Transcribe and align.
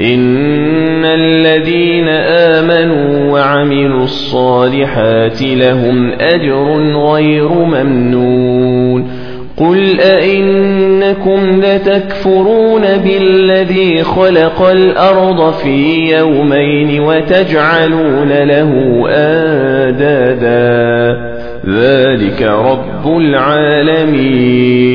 إن 0.00 1.04
الذين 1.04 2.08
آمنوا 2.08 3.32
وعملوا 3.32 4.04
الصالحات 4.04 5.42
لهم 5.42 6.12
أجر 6.12 6.80
غير 7.12 7.48
ممنون 7.48 9.24
قل 9.56 10.00
أئنكم 10.00 11.60
لتكفرون 11.60 12.82
بالذي 12.82 14.02
خلق 14.02 14.62
الأرض 14.62 15.52
في 15.52 16.10
يومين 16.16 17.00
وتجعلون 17.00 18.28
له 18.28 19.04
آدادا 19.88 20.54
ذلك 21.66 22.42
رب 22.42 23.18
العالمين 23.18 24.94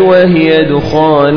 وهي 0.00 0.64
دخان 0.64 1.36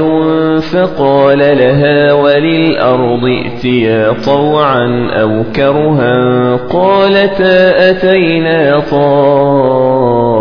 فقال 0.60 1.40
لها 1.40 2.14
وللأرض 2.14 3.26
ائتيا 3.26 4.14
طوعا 4.26 5.10
أو 5.22 5.44
كرها 5.56 6.56
قالتا 6.56 7.90
أتينا 7.90 8.80
طائعين 8.92 10.40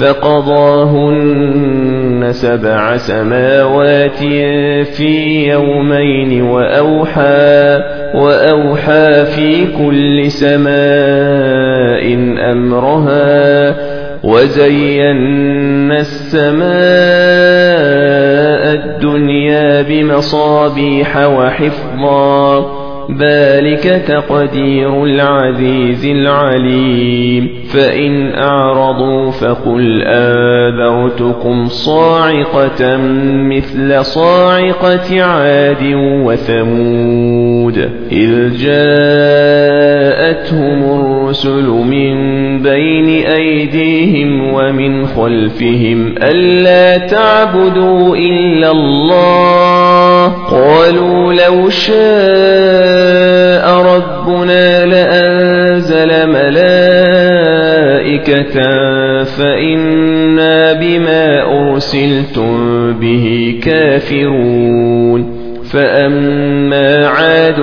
فقضاهن 0.00 1.46
سبع 2.30 2.96
سماوات 2.96 4.18
في 4.84 5.46
يومين 5.48 6.42
وأوحى 6.42 7.80
وأوحى 8.14 9.24
في 9.24 9.66
كل 9.78 10.30
سماء 10.30 12.14
أمرها 12.52 13.95
وزينا 14.26 16.00
السماء 16.00 16.66
الدنيا 18.74 19.82
بمصابيح 19.82 21.16
وحفظا 21.16 22.85
ذلك 23.18 24.02
تقدير 24.08 25.04
العزيز 25.04 26.06
العليم. 26.06 27.48
فإن 27.68 28.34
أعرضوا 28.34 29.30
فقل 29.30 30.02
آذرتكم 30.06 31.66
صاعقة 31.66 32.96
مثل 33.26 34.04
صاعقة 34.04 35.22
عاد 35.22 35.94
وثمود. 36.24 37.90
إذ 38.12 38.56
جاءتهم 38.56 39.96
الرسل 41.00 41.66
من 41.66 42.16
بين 42.62 43.26
أيديهم 43.26 44.52
ومن 44.52 45.06
خلفهم 45.06 46.14
ألا 46.22 46.98
تعبدوا 47.06 48.16
إلا 48.16 48.70
الله. 48.70 50.26
قالوا 50.50 51.32
لو 51.32 51.68
شاء 51.68 52.95
ربنا 53.96 54.84
لأنزل 54.84 56.26
ملائكة 56.28 57.66
فإنا 59.24 60.72
بما 60.72 61.42
أرسلتم 61.42 62.92
به 62.92 63.58
كافرون 63.62 65.36
فأما 65.72 67.06
عاد 67.06 67.60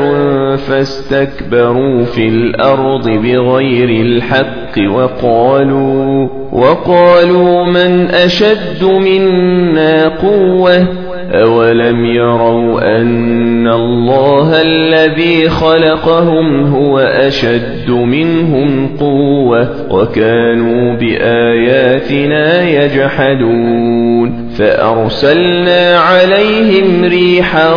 فاستكبروا 0.58 2.04
في 2.04 2.28
الأرض 2.28 3.10
بغير 3.10 3.90
الحق 3.90 4.92
وقالوا 4.92 6.30
وقالوا 6.52 7.66
من 7.66 8.10
أشد 8.12 8.84
منا 8.84 10.08
قوة 10.08 10.88
أولم 11.32 12.06
يروا 12.06 12.98
أن 12.98 13.68
الله 13.68 14.62
الذي 14.62 15.50
خلقهم 15.50 16.64
هو 16.64 17.00
أشد 17.00 17.90
منهم 17.90 18.98
قوة 18.98 19.70
وكانوا 19.90 20.94
بآياتنا 20.94 22.70
يجحدون 22.70 24.50
فأرسلنا 24.58 25.98
عليهم 26.00 27.04
ريحا 27.04 27.74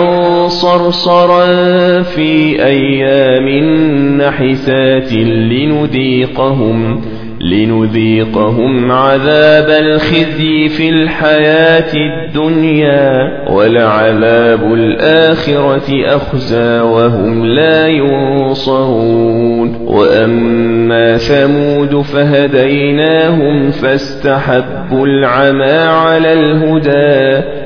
صرصرا 0.49 1.47
في 2.03 2.65
أيام 2.65 3.49
نحسات 4.21 5.13
لنذيقهم 5.13 7.01
لنذيقهم 7.51 8.93
عذاب 8.93 9.71
الخزي 9.71 10.69
في 10.69 10.89
الحياة 10.89 11.93
الدنيا 11.95 13.13
ولعذاب 13.51 14.75
الآخرة 14.75 16.17
أخزى 16.17 16.81
وهم 16.81 17.47
لا 17.47 17.87
ينصرون. 17.87 19.77
وأما 19.87 21.17
ثمود 21.17 22.01
فهديناهم 22.01 23.71
فاستحبوا 23.71 25.07
العمى 25.07 25.79
على 25.79 26.33
الهدى 26.33 27.66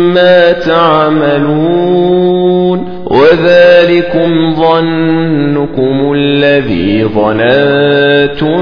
تعملون 0.65 2.21
وذلكم 3.11 4.55
ظنكم 4.55 6.13
الذي 6.15 7.03
ظننتم 7.03 8.61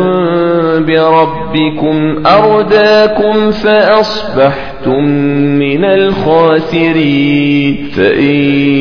بربكم 0.86 2.24
أرداكم 2.28 3.52
فأصبحتم 3.52 5.04
من 5.60 5.86
الخاسرين 5.86 7.90
فإن 7.96 8.36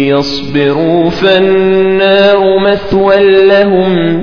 يصبروا 0.08 1.10
فالنار 1.10 2.58
مثوى 2.58 3.46
لهم 3.46 4.22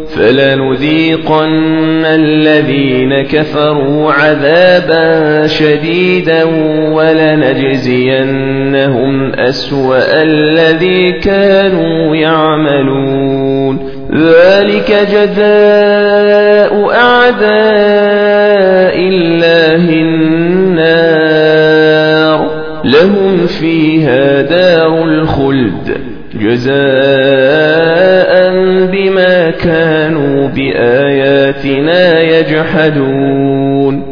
فلنذيقن 0.15 2.05
الذين 2.05 3.21
كفروا 3.21 4.11
عذابا 4.11 5.47
شديدا 5.47 6.43
ولنجزينهم 6.91 8.21
أسوأ 9.33 10.21
الذي 10.21 11.11
كانوا 11.11 12.15
يعملون 12.15 13.91
ذلك 14.15 14.91
جزاء 15.11 16.91
أعداء 16.93 17.51
الله 18.99 19.89
النار 20.01 20.91
لهم 22.85 23.47
فيها 23.47 24.41
دار 24.41 25.03
الخلد 25.03 25.97
جزاء 26.41 28.20
كانوا 29.91 30.47
بآياتنا 30.47 32.21
يجحدون. 32.21 33.60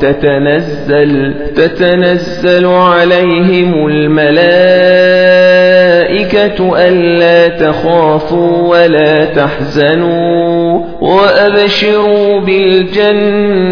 تتنزل 0.00 1.34
تتنزل 1.56 2.66
عليهم 2.66 3.88
الملائكة 6.10 6.88
ألا 6.88 7.48
تخافوا 7.48 8.68
ولا 8.68 9.24
تحزنوا 9.24 10.80
وأبشروا 11.00 12.40
بالجنة 12.40 13.70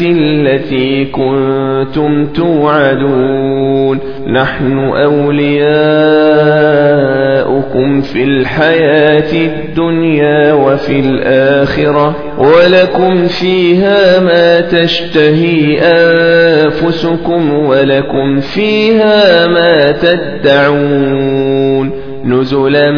التي 0.00 1.04
كنتم 1.04 2.26
توعدون. 2.26 4.00
نحن 4.26 4.78
أولياؤكم 4.78 5.50
في 8.00 8.24
الحياة 8.24 9.32
الدنيا 9.32 10.52
وفي 10.52 11.00
الآخرة 11.00 12.16
ولكم 12.38 13.26
فيها 13.26 14.20
ما 14.20 14.60
تشتهي 14.60 15.78
أنفسكم 15.82 17.52
ولكم 17.52 18.40
فيها 18.40 19.46
ما 19.46 19.92
تدعون. 19.92 21.49
نزلا 22.24 22.90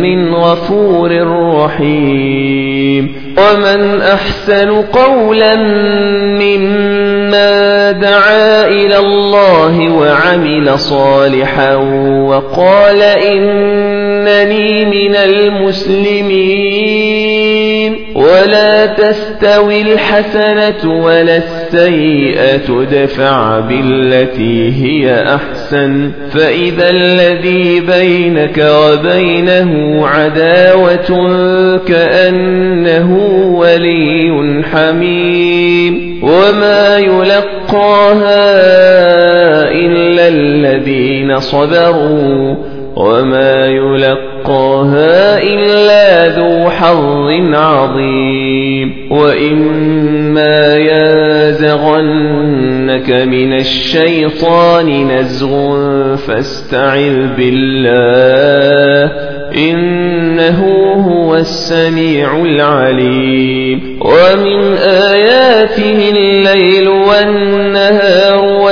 من 0.00 0.34
غفور 0.34 1.10
رحيم. 1.56 3.20
ومن 3.38 4.00
أحسن 4.00 4.70
قولا 4.70 5.56
مما 6.40 7.92
دعا 7.92 8.68
إلى 8.68 8.98
الله 8.98 9.90
وعمل 9.92 10.78
صالحا 10.78 11.74
وقال 12.26 13.02
إنني 13.02 14.84
من 14.84 15.16
المسلمين. 15.16 16.99
ولا 18.50 18.86
تستوي 18.86 19.82
الحسنة 19.82 21.04
ولا 21.04 21.36
السيئة 21.36 22.84
دفع 22.92 23.60
بالتي 23.60 24.72
هي 24.72 25.24
أحسن. 25.34 26.10
فإذا 26.30 26.90
الذي 26.90 27.80
بينك 27.80 28.66
وبينه 28.82 30.06
عداوة 30.06 31.30
كأنه 31.88 33.16
ولي 33.54 34.62
حميم. 34.72 36.20
وما 36.22 36.98
يلقاها 36.98 38.42
إلا 39.72 40.28
الذين 40.28 41.40
صبروا. 41.40 42.54
وما 42.96 43.66
يلقاها 43.66 45.42
إلا 45.42 46.28
ذو 46.28 46.70
حظ 46.70 47.30
عظيم. 47.54 48.39
وإما 49.10 50.76
يازغنك 50.76 52.30
من 53.10 53.52
الشيطان 53.52 55.08
نزغ 55.08 56.16
فاستعذ 56.16 57.26
بالله 57.36 59.12
إنه 59.56 60.64
هو 61.08 61.36
السميع 61.36 62.42
العليم 62.42 63.98
ومن 64.00 64.76
آياته 64.84 66.10
الليل 66.16 66.88
والنهار 66.88 68.39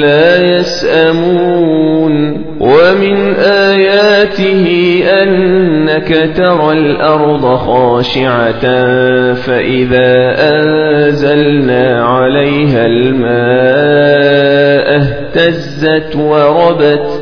لا 0.00 0.56
يسأمون 0.56 2.42
ومن 2.60 3.34
آياته 3.34 4.66
أنك 5.22 6.30
ترى 6.36 6.72
الأرض 6.72 7.56
خاشعة 7.56 8.60
فإذا 9.34 10.34
أنزلنا 10.38 12.04
عليها 12.04 12.86
الماء 12.86 14.32
اهتزت 14.96 16.16
وربت 16.16 17.21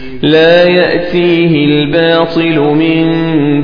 لا 0.21 0.67
يأتيه 0.67 1.65
الباطل 1.65 2.59
من 2.59 3.05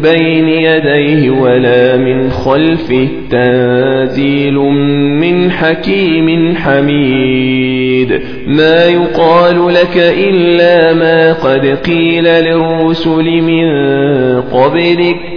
بين 0.02 0.48
يديه 0.50 1.30
ولا 1.30 1.98
من 1.98 2.30
خلفه 2.30 3.08
تنزيل 3.32 4.56
من 5.22 5.52
حكيم 5.52 6.56
حميد. 6.56 8.22
ما 8.48 8.86
يقال 8.86 9.74
لك 9.74 9.98
إلا 9.98 10.94
ما 10.94 11.34
قد 11.34 11.66
قيل 11.66 12.24
للرسل 12.24 13.42
من 13.42 13.68
قبلك. 14.42 15.37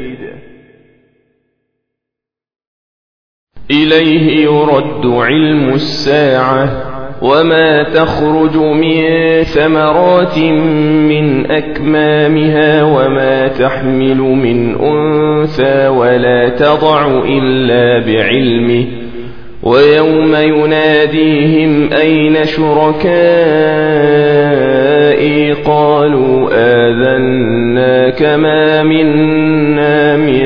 إليه 3.71 4.43
يرد 4.43 5.05
علم 5.05 5.73
الساعة 5.73 6.91
وما 7.21 7.83
تخرج 7.83 8.57
من 8.57 9.03
ثمرات 9.43 10.37
من 11.09 11.51
أكمامها 11.51 12.83
وما 12.83 13.47
تحمل 13.47 14.17
من 14.17 14.75
أنثى 14.75 15.87
ولا 15.87 16.49
تضع 16.49 17.23
إلا 17.25 18.05
بعلمه 18.05 18.85
ويوم 19.63 20.35
يناديهم 20.35 21.93
أين 21.93 22.45
شركائي؟ 22.45 23.81
قالوا 25.53 26.49
آذناك 26.53 28.21
ما 28.21 28.83
منا 28.83 30.17
من 30.17 30.41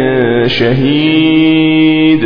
شهيد 0.48 2.26